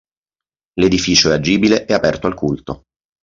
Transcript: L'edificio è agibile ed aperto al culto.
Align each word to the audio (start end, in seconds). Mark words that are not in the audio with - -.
L'edificio 0.79 1.29
è 1.29 1.35
agibile 1.35 1.83
ed 1.85 1.91
aperto 1.91 2.25
al 2.25 2.33
culto. 2.33 2.85